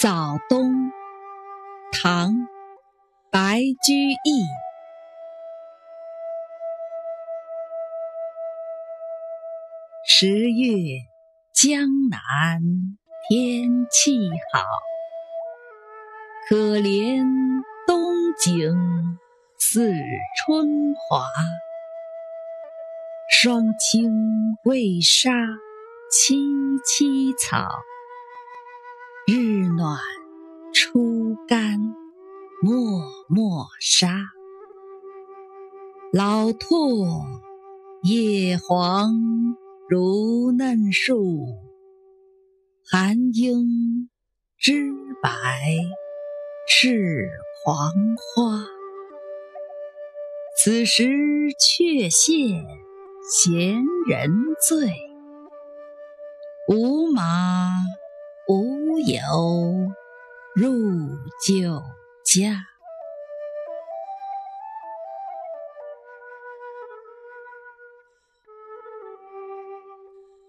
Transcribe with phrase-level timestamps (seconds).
[0.00, 0.72] 早冬，
[1.92, 2.32] 唐·
[3.30, 4.46] 白居易。
[10.08, 11.02] 十月
[11.52, 12.62] 江南
[13.28, 14.18] 天气
[14.54, 14.64] 好，
[16.48, 17.22] 可怜
[17.86, 18.02] 冬
[18.38, 19.18] 景
[19.58, 19.92] 似
[20.38, 21.26] 春华。
[23.28, 24.10] 霜清
[24.64, 25.30] 未杀
[26.10, 26.38] 萋
[26.86, 27.68] 萋草。
[29.80, 29.98] 暖
[30.74, 31.78] 初干
[32.60, 34.12] 漠漠沙，
[36.12, 37.24] 老唾
[38.02, 39.10] 叶黄
[39.88, 41.46] 如嫩树，
[42.84, 44.10] 寒英
[44.58, 45.30] 知白
[46.68, 47.30] 是
[47.64, 47.90] 黄
[48.34, 48.66] 花。
[50.58, 51.08] 此时
[51.58, 52.62] 却羡
[53.30, 54.92] 闲人醉，
[56.68, 57.59] 无马。
[59.00, 59.94] 无有
[60.54, 61.08] 入
[61.46, 61.82] 酒
[62.22, 62.69] 家。